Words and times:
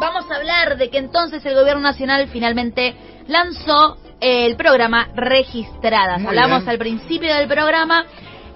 vamos 0.00 0.30
a 0.30 0.36
hablar 0.36 0.76
de 0.76 0.90
que 0.90 0.98
entonces 0.98 1.44
el 1.44 1.54
gobierno 1.54 1.82
nacional 1.82 2.28
finalmente 2.28 2.94
lanzó 3.26 3.98
el 4.20 4.56
programa 4.56 5.08
Registradas. 5.14 6.24
Hablamos 6.24 6.66
al 6.66 6.78
principio 6.78 7.34
del 7.34 7.48
programa. 7.48 8.04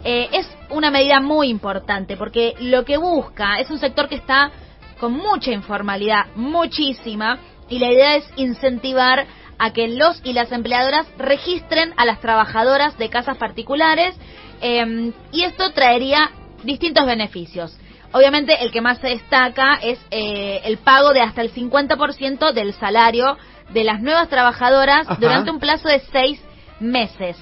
Eh, 0.04 0.28
es 0.32 0.48
una 0.70 0.90
medida 0.90 1.20
muy 1.20 1.48
importante 1.48 2.16
porque 2.16 2.54
lo 2.60 2.84
que 2.84 2.96
busca 2.96 3.60
es 3.60 3.70
un 3.70 3.78
sector 3.78 4.08
que 4.08 4.16
está 4.16 4.50
con 4.98 5.12
mucha 5.12 5.52
informalidad, 5.52 6.26
muchísima, 6.34 7.38
y 7.68 7.78
la 7.78 7.90
idea 7.90 8.16
es 8.16 8.24
incentivar 8.36 9.26
a 9.58 9.72
que 9.72 9.88
los 9.88 10.20
y 10.24 10.32
las 10.32 10.50
empleadoras 10.50 11.06
registren 11.18 11.92
a 11.96 12.04
las 12.04 12.20
trabajadoras 12.20 12.98
de 12.98 13.08
casas 13.10 13.36
particulares 13.36 14.14
em, 14.60 15.12
y 15.32 15.44
esto 15.44 15.72
traería 15.72 16.30
distintos 16.64 17.06
beneficios. 17.06 17.76
Obviamente 18.12 18.62
el 18.62 18.70
que 18.70 18.80
más 18.80 18.98
se 18.98 19.08
destaca 19.08 19.74
es 19.82 19.98
eh, 20.10 20.60
el 20.64 20.78
pago 20.78 21.12
de 21.12 21.20
hasta 21.20 21.40
el 21.40 21.52
50% 21.52 22.52
del 22.52 22.74
salario 22.74 23.36
de 23.70 23.84
las 23.84 24.00
nuevas 24.00 24.28
trabajadoras 24.28 25.06
durante 25.18 25.50
un 25.50 25.58
plazo 25.58 25.88
de 25.88 26.00
seis 26.12 26.40
meses. 26.78 27.36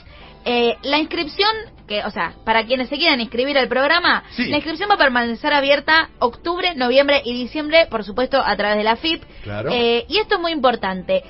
Eh, 0.44 0.76
la 0.82 0.98
inscripción, 0.98 1.50
que, 1.86 2.04
o 2.04 2.10
sea, 2.10 2.34
para 2.44 2.64
quienes 2.64 2.88
se 2.88 2.96
quieran 2.96 3.20
inscribir 3.20 3.58
al 3.58 3.68
programa, 3.68 4.22
la 4.38 4.56
inscripción 4.56 4.88
va 4.88 4.94
a 4.94 4.98
permanecer 4.98 5.52
abierta 5.52 6.08
octubre, 6.18 6.74
noviembre 6.76 7.20
y 7.24 7.34
diciembre, 7.34 7.86
por 7.90 8.04
supuesto, 8.04 8.40
a 8.40 8.56
través 8.56 8.78
de 8.78 8.84
la 8.84 8.96
FIP. 8.96 9.22
Eh, 9.70 10.06
y 10.08 10.18
esto 10.18 10.36
es 10.36 10.40
muy 10.40 10.52
importante. 10.52 11.24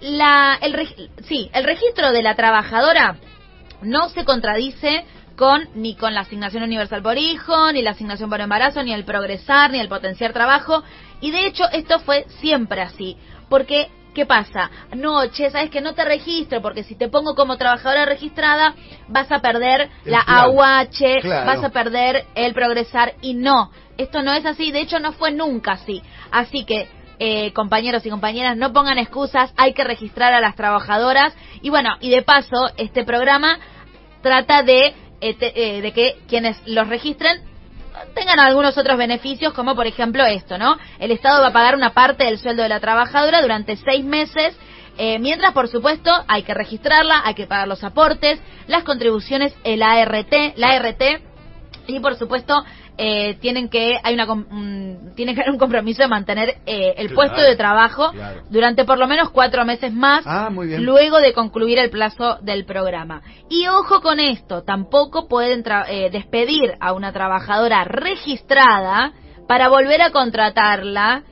La, 0.00 0.58
el, 0.60 0.74
sí, 1.24 1.50
el 1.52 1.64
registro 1.64 2.12
de 2.12 2.22
la 2.22 2.34
trabajadora 2.34 3.16
no 3.82 4.08
se 4.08 4.24
contradice 4.24 5.04
con 5.36 5.68
ni 5.74 5.94
con 5.94 6.14
la 6.14 6.22
asignación 6.22 6.62
universal 6.62 7.02
por 7.02 7.18
hijo, 7.18 7.72
ni 7.72 7.82
la 7.82 7.90
asignación 7.90 8.30
por 8.30 8.40
embarazo, 8.40 8.82
ni 8.82 8.92
el 8.92 9.04
progresar, 9.04 9.70
ni 9.70 9.78
el 9.78 9.88
potenciar 9.88 10.32
trabajo. 10.32 10.82
Y 11.20 11.30
de 11.30 11.46
hecho 11.46 11.64
esto 11.72 12.00
fue 12.00 12.26
siempre 12.40 12.82
así, 12.82 13.16
porque 13.48 13.88
¿qué 14.14 14.24
pasa? 14.24 14.70
No, 14.96 15.26
che, 15.26 15.50
sabes 15.50 15.70
que 15.70 15.82
no 15.82 15.94
te 15.94 16.04
registro 16.04 16.62
porque 16.62 16.82
si 16.82 16.94
te 16.96 17.08
pongo 17.08 17.34
como 17.34 17.58
trabajadora 17.58 18.06
registrada 18.06 18.74
vas 19.08 19.30
a 19.30 19.40
perder 19.40 19.90
la 20.04 20.20
AUH, 20.20 21.22
vas 21.44 21.62
a 21.62 21.68
perder 21.68 22.24
el 22.34 22.54
progresar 22.54 23.14
y 23.20 23.34
no, 23.34 23.70
esto 23.98 24.22
no 24.22 24.32
es 24.32 24.46
así, 24.46 24.72
de 24.72 24.80
hecho 24.80 24.98
no 25.00 25.12
fue 25.12 25.32
nunca 25.32 25.72
así. 25.72 26.02
Así 26.30 26.64
que 26.64 26.88
eh, 27.18 27.52
compañeros 27.52 28.04
y 28.04 28.10
compañeras, 28.10 28.56
no 28.56 28.72
pongan 28.72 28.98
excusas, 28.98 29.52
hay 29.56 29.72
que 29.72 29.84
registrar 29.84 30.34
a 30.34 30.40
las 30.40 30.54
trabajadoras. 30.54 31.34
Y 31.62 31.70
bueno, 31.70 31.96
y 32.00 32.10
de 32.10 32.22
paso, 32.22 32.70
este 32.76 33.04
programa 33.04 33.58
trata 34.22 34.62
de 34.62 34.94
eh, 35.20 35.80
de 35.82 35.92
que 35.92 36.18
quienes 36.28 36.56
los 36.66 36.88
registren 36.88 37.40
tengan 38.14 38.38
algunos 38.38 38.76
otros 38.76 38.98
beneficios, 38.98 39.52
como 39.52 39.74
por 39.74 39.86
ejemplo 39.86 40.24
esto, 40.24 40.58
¿no? 40.58 40.76
El 40.98 41.10
Estado 41.10 41.40
va 41.40 41.48
a 41.48 41.52
pagar 41.52 41.74
una 41.74 41.90
parte 41.90 42.24
del 42.24 42.38
sueldo 42.38 42.62
de 42.62 42.68
la 42.68 42.80
trabajadora 42.80 43.40
durante 43.40 43.76
seis 43.76 44.04
meses, 44.04 44.56
eh, 44.98 45.18
mientras, 45.18 45.52
por 45.52 45.68
supuesto, 45.68 46.10
hay 46.26 46.42
que 46.42 46.54
registrarla, 46.54 47.22
hay 47.24 47.34
que 47.34 47.46
pagar 47.46 47.68
los 47.68 47.84
aportes, 47.84 48.40
las 48.66 48.82
contribuciones, 48.84 49.54
el 49.64 49.82
ART, 49.82 50.32
la 50.56 50.70
ART, 50.70 51.02
y 51.86 52.00
por 52.00 52.16
supuesto, 52.16 52.64
eh, 52.98 53.34
tienen 53.40 53.68
que 53.68 53.98
hay 54.02 54.14
una 54.14 54.26
tiene 55.14 55.34
que 55.34 55.40
haber 55.40 55.52
un 55.52 55.58
compromiso 55.58 56.02
de 56.02 56.08
mantener 56.08 56.56
eh, 56.66 56.94
el 56.96 57.12
puesto 57.12 57.40
de 57.40 57.56
trabajo 57.56 58.10
durante 58.48 58.84
por 58.84 58.98
lo 58.98 59.06
menos 59.06 59.30
cuatro 59.30 59.64
meses 59.64 59.92
más 59.92 60.22
ah, 60.26 60.50
luego 60.78 61.18
de 61.18 61.32
concluir 61.32 61.78
el 61.78 61.90
plazo 61.90 62.38
del 62.42 62.64
programa. 62.64 63.22
Y 63.50 63.66
ojo 63.68 64.00
con 64.00 64.20
esto 64.20 64.62
tampoco 64.62 65.28
pueden 65.28 65.64
eh, 65.88 66.10
despedir 66.10 66.74
a 66.80 66.92
una 66.92 67.12
trabajadora 67.12 67.84
registrada 67.84 69.12
para 69.46 69.68
volver 69.68 70.02
a 70.02 70.10
contratarla 70.10 71.22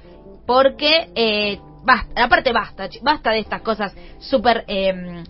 porque 0.47 1.09
eh, 1.15 1.59
basta 1.85 2.25
aparte 2.25 2.53
basta 2.53 2.89
basta 3.03 3.31
de 3.31 3.39
estas 3.39 3.63
cosas 3.63 3.95
súper 4.19 4.65
em, 4.67 5.25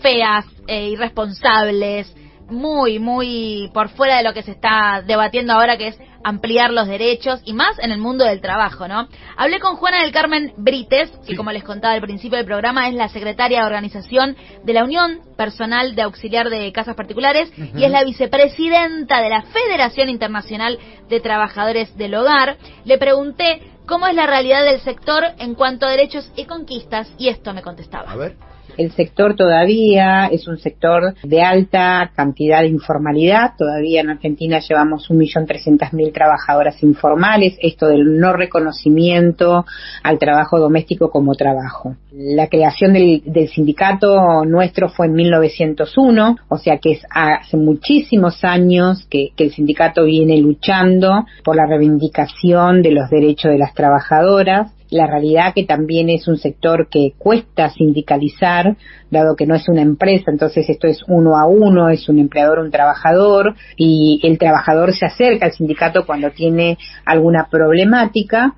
feas 0.00 0.44
e 0.66 0.90
irresponsables 0.90 2.14
muy, 2.50 2.98
muy 2.98 3.70
por 3.72 3.88
fuera 3.90 4.18
de 4.18 4.24
lo 4.24 4.32
que 4.32 4.42
se 4.42 4.52
está 4.52 5.02
debatiendo 5.06 5.52
ahora, 5.52 5.76
que 5.76 5.88
es 5.88 5.98
ampliar 6.24 6.70
los 6.72 6.88
derechos 6.88 7.40
y 7.44 7.52
más 7.52 7.78
en 7.78 7.92
el 7.92 7.98
mundo 7.98 8.24
del 8.24 8.40
trabajo, 8.40 8.88
¿no? 8.88 9.08
Hablé 9.36 9.60
con 9.60 9.76
Juana 9.76 10.02
del 10.02 10.12
Carmen 10.12 10.52
Brites, 10.56 11.10
que 11.26 11.36
como 11.36 11.52
les 11.52 11.64
contaba 11.64 11.94
al 11.94 12.00
principio 12.00 12.36
del 12.36 12.46
programa 12.46 12.88
es 12.88 12.94
la 12.94 13.08
secretaria 13.08 13.60
de 13.60 13.66
organización 13.66 14.36
de 14.64 14.72
la 14.72 14.84
Unión 14.84 15.20
Personal 15.36 15.94
de 15.94 16.02
Auxiliar 16.02 16.50
de 16.50 16.72
Casas 16.72 16.96
Particulares 16.96 17.52
y 17.56 17.84
es 17.84 17.90
la 17.90 18.04
vicepresidenta 18.04 19.20
de 19.20 19.30
la 19.30 19.42
Federación 19.42 20.08
Internacional 20.08 20.78
de 21.08 21.20
Trabajadores 21.20 21.96
del 21.96 22.14
Hogar. 22.14 22.58
Le 22.84 22.98
pregunté 22.98 23.62
cómo 23.86 24.06
es 24.06 24.14
la 24.14 24.26
realidad 24.26 24.64
del 24.64 24.80
sector 24.80 25.24
en 25.38 25.54
cuanto 25.54 25.86
a 25.86 25.90
derechos 25.90 26.30
y 26.36 26.44
conquistas 26.44 27.12
y 27.18 27.28
esto 27.28 27.54
me 27.54 27.62
contestaba. 27.62 28.10
A 28.10 28.16
ver. 28.16 28.36
El 28.78 28.92
sector 28.92 29.34
todavía 29.34 30.26
es 30.26 30.46
un 30.46 30.56
sector 30.56 31.14
de 31.24 31.42
alta 31.42 32.12
cantidad 32.14 32.60
de 32.60 32.68
informalidad. 32.68 33.54
Todavía 33.58 34.02
en 34.02 34.10
Argentina 34.10 34.60
llevamos 34.60 35.10
1.300.000 35.10 36.12
trabajadoras 36.12 36.80
informales. 36.84 37.58
Esto 37.60 37.88
del 37.88 38.20
no 38.20 38.32
reconocimiento 38.32 39.66
al 40.04 40.20
trabajo 40.20 40.60
doméstico 40.60 41.10
como 41.10 41.34
trabajo. 41.34 41.96
La 42.12 42.46
creación 42.46 42.92
del, 42.92 43.48
sindicato 43.48 44.44
nuestro 44.44 44.88
fue 44.88 45.06
en 45.06 45.14
1901, 45.14 46.36
o 46.48 46.58
sea 46.58 46.78
que 46.78 46.92
es 46.92 47.02
hace 47.10 47.56
muchísimos 47.56 48.44
años 48.44 49.04
que, 49.10 49.30
que 49.34 49.44
el 49.44 49.50
sindicato 49.50 50.04
viene 50.04 50.36
luchando 50.36 51.26
por 51.42 51.56
la 51.56 51.66
reivindicación 51.66 52.82
de 52.82 52.92
los 52.92 53.10
derechos 53.10 53.50
de 53.50 53.58
las 53.58 53.74
trabajadoras 53.74 54.77
la 54.90 55.06
realidad 55.06 55.52
que 55.54 55.64
también 55.64 56.08
es 56.08 56.28
un 56.28 56.36
sector 56.36 56.88
que 56.88 57.12
cuesta 57.18 57.70
sindicalizar, 57.70 58.76
dado 59.10 59.36
que 59.36 59.46
no 59.46 59.54
es 59.54 59.68
una 59.68 59.82
empresa, 59.82 60.30
entonces 60.30 60.68
esto 60.68 60.86
es 60.86 61.02
uno 61.06 61.36
a 61.36 61.46
uno, 61.46 61.88
es 61.88 62.08
un 62.08 62.18
empleador, 62.18 62.58
un 62.60 62.70
trabajador, 62.70 63.54
y 63.76 64.20
el 64.22 64.38
trabajador 64.38 64.94
se 64.94 65.06
acerca 65.06 65.46
al 65.46 65.52
sindicato 65.52 66.06
cuando 66.06 66.30
tiene 66.30 66.78
alguna 67.04 67.48
problemática. 67.50 68.54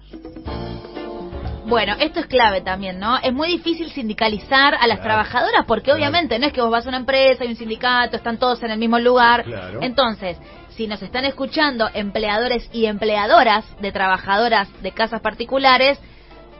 Bueno, 1.66 1.94
esto 2.00 2.18
es 2.18 2.26
clave 2.26 2.62
también, 2.62 2.98
¿no? 2.98 3.18
Es 3.18 3.32
muy 3.32 3.46
difícil 3.46 3.90
sindicalizar 3.90 4.74
a 4.80 4.88
las 4.88 5.00
trabajadoras 5.02 5.64
porque 5.66 5.92
obviamente 5.92 6.36
no 6.40 6.46
es 6.46 6.52
que 6.52 6.60
vos 6.60 6.70
vas 6.70 6.84
a 6.84 6.88
una 6.88 6.98
empresa, 6.98 7.44
hay 7.44 7.50
un 7.50 7.56
sindicato, 7.56 8.16
están 8.16 8.38
todos 8.38 8.60
en 8.64 8.72
el 8.72 8.78
mismo 8.78 8.98
lugar. 8.98 9.44
Entonces, 9.80 10.36
si 10.70 10.88
nos 10.88 11.00
están 11.00 11.26
escuchando 11.26 11.88
empleadores 11.94 12.68
y 12.72 12.86
empleadoras 12.86 13.64
de 13.80 13.92
trabajadoras 13.92 14.68
de 14.82 14.90
casas 14.90 15.20
particulares, 15.20 16.00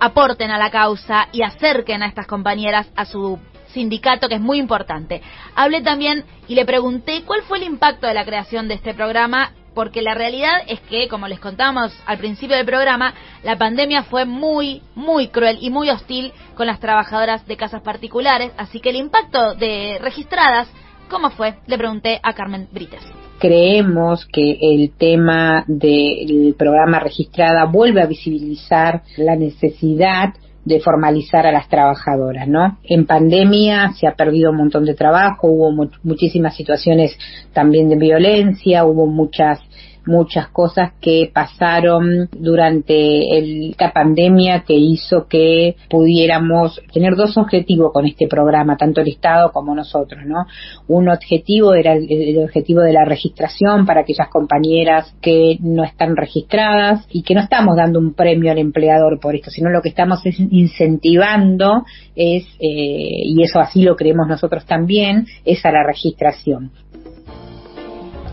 aporten 0.01 0.51
a 0.51 0.59
la 0.59 0.71
causa 0.71 1.29
y 1.31 1.43
acerquen 1.43 2.03
a 2.03 2.07
estas 2.07 2.27
compañeras 2.27 2.89
a 2.97 3.05
su 3.05 3.39
sindicato, 3.69 4.29
que 4.29 4.37
es 4.37 4.41
muy 4.41 4.59
importante. 4.59 5.23
Hablé 5.55 5.83
también 5.83 6.25
y 6.49 6.55
le 6.55 6.65
pregunté 6.65 7.23
cuál 7.25 7.43
fue 7.43 7.59
el 7.59 7.65
impacto 7.65 8.07
de 8.07 8.15
la 8.15 8.25
creación 8.25 8.67
de 8.67 8.75
este 8.75 8.95
programa, 8.95 9.53
porque 9.75 10.03
la 10.03 10.15
realidad 10.15 10.63
es 10.67 10.81
que, 10.81 11.07
como 11.09 11.29
les 11.29 11.39
contamos 11.39 11.97
al 12.07 12.19
principio 12.19 12.57
del 12.57 12.67
programa, 12.67 13.15
la 13.45 13.57
pandemia 13.57 14.03
fue 14.03 14.25
muy, 14.25 14.83
muy 14.97 15.29
cruel 15.29 15.59
y 15.61 15.71
muy 15.71 15.91
hostil 15.91 16.33
con 16.57 16.67
las 16.67 16.81
trabajadoras 16.81 17.47
de 17.47 17.57
casas 17.57 17.83
particulares, 17.83 18.53
así 18.57 18.81
que 18.81 18.91
el 18.91 18.97
impacto 18.97 19.55
de 19.55 19.99
registradas, 20.01 20.69
¿cómo 21.09 21.31
fue? 21.31 21.59
Le 21.67 21.79
pregunté 21.79 22.19
a 22.23 22.33
Carmen 22.33 22.69
Brites 22.73 23.20
creemos 23.41 24.27
que 24.27 24.59
el 24.61 24.93
tema 24.97 25.65
del 25.67 26.55
programa 26.57 27.01
registrada 27.01 27.65
vuelve 27.65 28.03
a 28.03 28.07
visibilizar 28.07 29.03
la 29.17 29.35
necesidad 29.35 30.35
de 30.65 30.79
formalizar 30.81 31.47
a 31.47 31.53
las 31.53 31.69
trabajadoras, 31.69 32.47
¿no? 32.47 32.79
En 32.85 33.07
pandemia 33.07 33.93
se 33.99 34.07
ha 34.07 34.15
perdido 34.15 34.51
un 34.51 34.59
montón 34.59 34.85
de 34.85 34.95
trabajo, 34.95 35.49
hubo 35.49 35.89
muchísimas 36.03 36.55
situaciones 36.55 37.17
también 37.53 37.89
de 37.89 37.97
violencia, 37.97 38.85
hubo 38.85 39.07
muchas 39.07 39.59
muchas 40.07 40.49
cosas 40.49 40.93
que 41.01 41.31
pasaron 41.33 42.29
durante 42.33 43.39
el, 43.39 43.71
esta 43.71 43.93
pandemia 43.93 44.65
que 44.67 44.75
hizo 44.75 45.27
que 45.29 45.77
pudiéramos 45.89 46.81
tener 46.93 47.17
dos 47.17 47.37
objetivos 47.37 47.93
con 47.93 48.07
este 48.07 48.27
programa, 48.27 48.77
tanto 48.77 49.01
el 49.01 49.09
Estado 49.09 49.53
como 49.53 49.75
nosotros, 49.75 50.25
¿no? 50.25 50.47
Un 50.89 51.09
objetivo 51.09 51.75
era 51.75 51.95
el, 51.95 52.39
objetivo 52.39 52.81
de 52.81 52.93
la 52.93 53.05
registración 53.05 53.87
para 53.87 54.03
aquellas 54.03 54.29
compañeras 54.29 55.15
que 55.21 55.59
no 55.61 55.85
están 55.85 56.17
registradas 56.17 57.07
y 57.11 57.23
que 57.23 57.35
no 57.35 57.41
estamos 57.41 57.77
dando 57.77 57.99
un 57.99 58.15
premio 58.15 58.51
al 58.51 58.59
empleador 58.59 59.19
por 59.21 59.35
esto, 59.35 59.51
sino 59.51 59.71
lo 59.71 59.83
que 59.83 59.91
estamos 59.91 60.25
es 60.25 60.39
incentivando 60.39 61.85
es, 62.15 62.45
eh, 62.59 63.23
y 63.25 63.43
eso 63.43 63.61
así 63.61 63.83
lo 63.83 63.97
creemos 63.97 64.27
nosotros 64.29 64.65
también, 64.67 65.27
es 65.45 65.65
a 65.65 65.73
la 65.73 65.85
registración. 65.85 66.71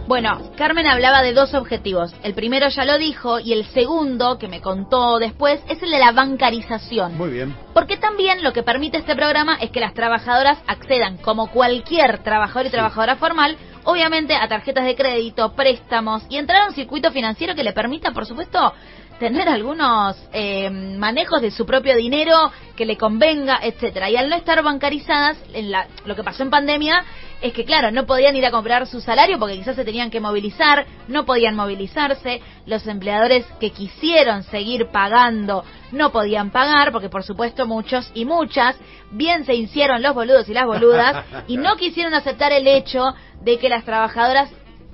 Bueno, 0.08 0.40
Carmen 0.56 0.88
hablaba 0.88 1.22
de 1.22 1.34
dos 1.34 1.54
objetivos. 1.54 2.16
El 2.24 2.34
primero 2.34 2.70
ya 2.70 2.86
lo 2.86 2.98
dijo 2.98 3.42
y 3.42 3.52
el 3.52 3.66
segundo, 3.66 4.38
que 4.40 4.48
me 4.48 4.62
contó 4.62 5.20
después, 5.20 5.60
es 5.68 5.84
el 5.84 5.92
de 5.92 6.00
la 6.00 6.14
bancarización. 6.14 7.18
Muy 7.18 7.30
bien. 7.30 7.54
Porque 7.74 7.98
también 7.98 8.42
lo 8.42 8.54
que 8.54 8.64
permite 8.64 9.00
este 9.00 9.18
programa 9.18 9.58
es 9.60 9.70
que 9.70 9.82
las 9.82 9.94
trabajadoras 9.94 10.60
accedan, 10.66 11.18
como 11.18 11.52
cualquier 11.52 12.24
trabajador 12.24 12.68
y 12.68 12.70
trabajadora 12.70 13.18
formal, 13.18 13.58
obviamente 13.84 14.34
a 14.34 14.48
tarjetas 14.48 14.86
de 14.86 14.96
crédito, 14.96 15.52
préstamos 15.56 16.24
y 16.30 16.38
entrar 16.38 16.62
a 16.62 16.68
un 16.68 16.74
circuito 16.74 17.12
financiero 17.12 17.54
que 17.54 17.66
le 17.66 17.74
permita, 17.74 18.12
por 18.12 18.26
supuesto, 18.26 18.74
tener 19.20 19.50
algunos 19.50 20.16
eh, 20.32 20.70
manejos 20.70 21.42
de 21.42 21.52
su 21.52 21.66
propio 21.66 21.98
dinero 21.98 22.52
que 22.78 22.86
le 22.86 22.96
convenga, 22.98 23.60
etcétera. 23.62 24.10
Y 24.10 24.16
al 24.16 24.30
no 24.30 24.38
estar 24.38 24.64
bancarizadas, 24.64 25.38
en 25.54 25.72
la, 25.72 25.88
lo 26.06 26.16
que 26.16 26.24
pasó 26.24 26.44
en 26.44 26.50
pandemia 26.50 27.04
es 27.42 27.54
que, 27.54 27.66
claro, 27.66 27.92
no 27.92 28.06
podían 28.06 28.36
ir 28.36 28.46
a 28.46 28.52
comprar 28.52 28.88
su 28.88 29.00
salario 29.00 29.38
porque 29.38 29.58
quizás 29.58 29.76
se 29.76 29.86
tenían 29.86 30.10
que 30.10 30.20
movilizar, 30.20 30.86
no 31.08 31.26
podían 31.26 31.56
movilizarse, 31.56 32.42
los 32.66 32.86
empleadores 32.88 33.46
que 33.60 33.72
quisieron 33.72 34.44
seguir 34.44 34.88
pagando 34.88 35.64
no 35.92 36.12
podían 36.12 36.50
pagar 36.50 36.92
porque, 36.92 37.10
por 37.10 37.24
supuesto, 37.24 37.68
muchos 37.68 38.12
y 38.16 38.26
muchas 38.26 38.76
bien 39.12 39.46
se 39.46 39.54
hicieron 39.54 40.02
los 40.02 40.16
boludos 40.16 40.50
y 40.50 40.54
las 40.54 40.66
boludas 40.66 41.26
y 41.48 41.58
no 41.58 41.76
quisieron 41.78 42.14
aceptar 42.14 42.52
el 42.52 42.68
hecho 42.68 43.14
de 43.42 43.60
que 43.60 43.70
las 43.70 43.86
trabajadoras 43.86 44.52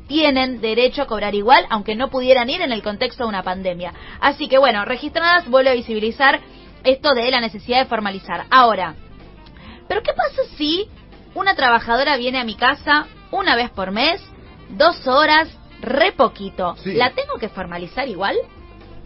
tienen 0.07 0.59
derecho 0.59 1.01
a 1.01 1.07
cobrar 1.07 1.33
igual, 1.33 1.65
aunque 1.69 1.95
no 1.95 2.09
pudieran 2.09 2.49
ir 2.49 2.61
en 2.61 2.73
el 2.73 2.83
contexto 2.83 3.23
de 3.23 3.29
una 3.29 3.43
pandemia. 3.43 3.93
Así 4.19 4.49
que 4.49 4.57
bueno, 4.57 4.83
registradas 4.83 5.47
vuelve 5.47 5.69
a 5.69 5.75
visibilizar 5.75 6.41
esto 6.83 7.13
de 7.13 7.31
la 7.31 7.39
necesidad 7.39 7.79
de 7.79 7.85
formalizar. 7.85 8.45
Ahora, 8.51 8.95
¿pero 9.87 10.03
qué 10.03 10.11
pasa 10.11 10.41
si 10.57 10.89
una 11.35 11.55
trabajadora 11.55 12.17
viene 12.17 12.39
a 12.39 12.43
mi 12.43 12.55
casa 12.55 13.07
una 13.31 13.55
vez 13.55 13.69
por 13.71 13.91
mes, 13.91 14.21
dos 14.77 15.07
horas, 15.07 15.49
re 15.81 16.11
poquito? 16.11 16.75
¿La 16.85 17.11
tengo 17.13 17.37
que 17.39 17.49
formalizar 17.49 18.07
igual? 18.07 18.35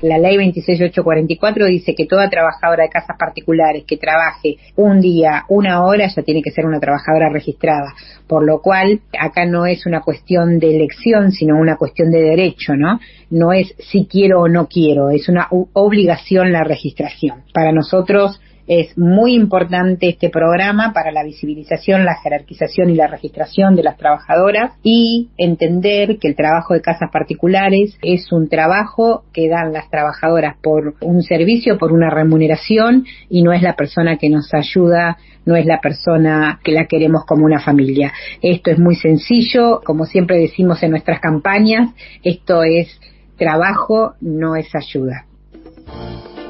La 0.01 0.19
ley 0.19 0.38
26844 0.38 1.65
dice 1.65 1.95
que 1.95 2.06
toda 2.06 2.29
trabajadora 2.29 2.83
de 2.83 2.89
casas 2.89 3.18
particulares 3.18 3.83
que 3.88 3.97
trabaje 3.97 4.57
un 4.75 5.01
día, 5.01 5.45
una 5.50 5.83
hora, 5.83 6.07
ya 6.07 6.21
tiene 6.21 6.44
que 6.44 6.51
ser 6.51 6.68
una 6.68 6.79
trabajadora 6.79 7.29
registrada. 7.29 7.95
Por 8.27 8.45
lo 8.45 8.62
cual, 8.62 9.01
acá 9.19 9.45
no 9.45 9.65
es 9.65 9.88
una 9.88 10.01
cuestión 10.01 10.59
de 10.59 10.75
elección, 10.75 11.31
sino 11.31 11.57
una 11.57 11.77
cuestión 11.77 12.12
de 12.12 12.21
derecho, 12.21 12.75
¿no? 12.75 13.00
No 13.31 13.53
es 13.53 13.74
si 13.79 14.06
quiero 14.06 14.41
o 14.41 14.47
no 14.47 14.68
quiero, 14.68 15.09
es 15.09 15.29
una 15.29 15.47
obligación 15.50 16.51
la 16.51 16.63
registración. 16.63 17.41
Para 17.51 17.71
nosotros, 17.71 18.39
es 18.67 18.97
muy 18.97 19.33
importante 19.33 20.09
este 20.09 20.29
programa 20.29 20.91
para 20.93 21.11
la 21.11 21.23
visibilización, 21.23 22.03
la 22.05 22.19
jerarquización 22.21 22.89
y 22.89 22.95
la 22.95 23.07
registración 23.07 23.75
de 23.75 23.83
las 23.83 23.97
trabajadoras 23.97 24.73
y 24.83 25.29
entender 25.37 26.17
que 26.19 26.27
el 26.27 26.35
trabajo 26.35 26.73
de 26.73 26.81
casas 26.81 27.09
particulares 27.11 27.97
es 28.01 28.31
un 28.31 28.49
trabajo 28.49 29.23
que 29.33 29.47
dan 29.47 29.71
las 29.71 29.89
trabajadoras 29.89 30.57
por 30.61 30.95
un 31.01 31.23
servicio, 31.23 31.77
por 31.77 31.93
una 31.93 32.09
remuneración 32.09 33.05
y 33.29 33.41
no 33.41 33.53
es 33.53 33.61
la 33.61 33.75
persona 33.75 34.17
que 34.17 34.29
nos 34.29 34.53
ayuda, 34.53 35.17
no 35.45 35.55
es 35.55 35.65
la 35.65 35.79
persona 35.79 36.59
que 36.61 36.73
la 36.73 36.85
queremos 36.85 37.25
como 37.25 37.45
una 37.45 37.61
familia. 37.61 38.11
Esto 38.41 38.69
es 38.71 38.79
muy 38.79 38.95
sencillo, 38.95 39.81
como 39.83 40.05
siempre 40.05 40.37
decimos 40.37 40.83
en 40.83 40.91
nuestras 40.91 41.21
campañas, 41.21 41.91
esto 42.21 42.63
es 42.63 42.99
trabajo, 43.37 44.15
no 44.19 44.55
es 44.55 44.67
ayuda 44.75 45.26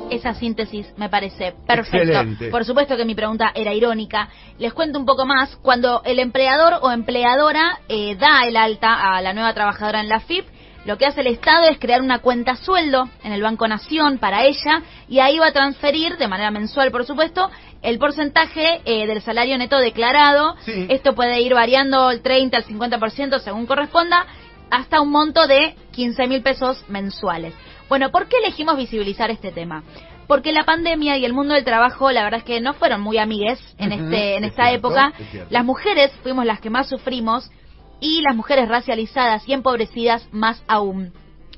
esa 0.10 0.34
síntesis 0.34 0.94
me 0.98 1.10
parece 1.10 1.54
perfecto. 1.66 2.50
Por 2.52 2.66
supuesto 2.66 2.96
que 2.98 3.06
mi 3.06 3.16
pregunta 3.16 3.52
era 3.54 3.74
irónica. 3.74 4.30
Les 4.58 4.74
cuento 4.74 5.00
un 5.00 5.06
poco 5.06 5.26
más. 5.26 5.56
Cuando 5.58 6.02
el 6.06 6.20
empleador 6.20 6.80
o 6.82 6.92
empleadora 6.92 7.80
eh, 7.90 8.16
da 8.16 8.46
el 8.46 8.58
alta 8.58 9.16
a 9.16 9.22
la 9.22 9.34
nueva 9.34 9.54
trabajadora 9.54 10.02
en 10.02 10.10
la 10.10 10.20
FIP, 10.20 10.46
lo 10.86 10.98
que 10.98 11.06
hace 11.06 11.20
el 11.20 11.28
Estado 11.28 11.66
es 11.66 11.80
crear 11.80 12.02
una 12.02 12.20
cuenta 12.20 12.56
sueldo 12.56 13.10
en 13.24 13.34
el 13.34 13.42
Banco 13.42 13.68
Nación 13.68 14.20
para 14.20 14.46
ella 14.46 14.84
y 15.10 15.20
ahí 15.20 15.38
va 15.38 15.48
a 15.48 15.52
transferir, 15.52 16.18
de 16.18 16.30
manera 16.30 16.50
mensual 16.50 16.92
por 16.92 17.06
supuesto, 17.06 17.50
el 17.82 18.00
porcentaje 18.00 18.82
eh, 18.86 19.06
del 19.06 19.22
salario 19.22 19.58
neto 19.58 19.78
declarado. 19.80 20.56
Esto 20.66 21.14
puede 21.14 21.42
ir 21.42 21.54
variando 21.54 22.10
el 22.10 22.22
30 22.22 22.58
al 22.58 22.66
50% 22.66 23.40
según 23.40 23.66
corresponda, 23.66 24.26
hasta 24.70 25.02
un 25.02 25.12
monto 25.12 25.46
de 25.48 25.76
15 25.92 26.28
mil 26.28 26.42
pesos 26.42 26.84
mensuales. 26.88 27.54
Bueno, 27.90 28.12
¿por 28.12 28.28
qué 28.28 28.38
elegimos 28.38 28.78
visibilizar 28.78 29.32
este 29.32 29.52
tema? 29.52 29.84
Porque 30.28 30.52
la 30.52 30.66
pandemia 30.66 31.18
y 31.18 31.26
el 31.26 31.34
mundo 31.34 31.54
del 31.54 31.64
trabajo, 31.64 32.12
la 32.12 32.24
verdad 32.24 32.40
es 32.40 32.44
que 32.44 32.60
no 32.60 32.74
fueron 32.74 33.02
muy 33.02 33.18
amigues 33.18 33.60
en, 33.78 33.94
este, 33.94 34.36
en 34.36 34.44
esta 34.44 34.72
época. 34.72 35.14
Las 35.50 35.64
mujeres 35.64 36.12
fuimos 36.22 36.46
las 36.46 36.60
que 36.60 36.70
más 36.70 36.90
sufrimos 36.90 37.50
y 38.02 38.22
las 38.22 38.36
mujeres 38.36 38.68
racializadas 38.68 39.48
y 39.48 39.54
empobrecidas 39.54 40.28
más 40.32 40.62
aún. 40.68 41.14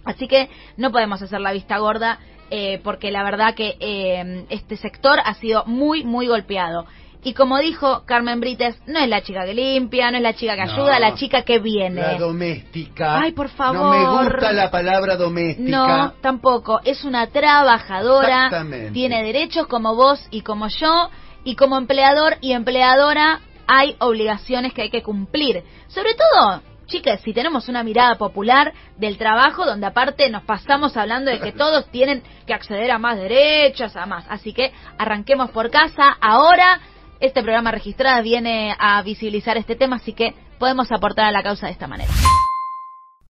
Así 0.05 0.27
que 0.27 0.49
no 0.77 0.91
podemos 0.91 1.21
hacer 1.21 1.41
la 1.41 1.51
vista 1.51 1.79
gorda 1.79 2.19
eh, 2.51 2.79
porque 2.83 3.11
la 3.11 3.23
verdad 3.23 3.53
que 3.53 3.75
eh, 3.79 4.45
este 4.49 4.77
sector 4.77 5.19
ha 5.23 5.33
sido 5.35 5.65
muy, 5.65 6.03
muy 6.03 6.27
golpeado. 6.27 6.85
Y 7.21 7.33
como 7.33 7.59
dijo 7.59 8.03
Carmen 8.05 8.39
Brites, 8.39 8.77
no 8.87 8.99
es 8.99 9.09
la 9.09 9.21
chica 9.21 9.43
que 9.43 9.53
limpia, 9.53 10.09
no 10.09 10.17
es 10.17 10.23
la 10.23 10.33
chica 10.33 10.55
que 10.55 10.61
ayuda, 10.61 10.99
la 10.99 11.15
chica 11.15 11.41
que 11.41 11.59
viene. 11.59 12.01
La 12.01 12.17
doméstica. 12.17 13.19
Ay, 13.19 13.33
por 13.33 13.49
favor. 13.49 13.75
No 13.75 13.89
me 13.89 14.23
gusta 14.23 14.53
la 14.53 14.71
palabra 14.71 15.17
doméstica. 15.17 15.69
No, 15.69 16.11
tampoco. 16.21 16.79
Es 16.85 17.03
una 17.03 17.27
trabajadora. 17.27 18.65
Tiene 18.93 19.23
derechos 19.23 19.67
como 19.67 19.95
vos 19.95 20.25
y 20.31 20.41
como 20.41 20.67
yo. 20.69 21.09
Y 21.43 21.55
como 21.55 21.77
empleador 21.77 22.37
y 22.41 22.53
empleadora 22.53 23.41
hay 23.67 23.95
obligaciones 23.99 24.73
que 24.73 24.83
hay 24.83 24.89
que 24.89 25.03
cumplir. 25.03 25.63
Sobre 25.87 26.13
todo, 26.13 26.61
chicas, 26.87 27.21
si 27.21 27.33
tenemos 27.33 27.67
una 27.67 27.83
mirada 27.83 28.15
popular 28.15 28.73
del 28.97 29.17
trabajo, 29.17 29.65
donde 29.65 29.87
aparte 29.87 30.29
nos 30.29 30.43
pasamos 30.43 30.95
hablando 30.95 31.31
de 31.31 31.39
que 31.39 31.51
todos 31.63 31.89
tienen 31.91 32.23
que 32.45 32.53
acceder 32.53 32.91
a 32.91 32.97
más 32.97 33.17
derechos, 33.17 33.95
a 33.97 34.05
más. 34.05 34.25
Así 34.29 34.53
que 34.53 34.71
arranquemos 34.97 35.51
por 35.51 35.69
casa 35.69 36.17
ahora 36.21 36.79
este 37.19 37.41
programa 37.41 37.71
registrado 37.71 38.23
viene 38.23 38.75
a 38.79 39.01
visibilizar 39.01 39.57
este 39.57 39.75
tema, 39.75 39.97
así 39.97 40.13
que 40.13 40.33
podemos 40.57 40.91
aportar 40.91 41.25
a 41.25 41.31
la 41.31 41.43
causa 41.43 41.67
de 41.67 41.73
esta 41.73 41.87
manera. 41.87 42.11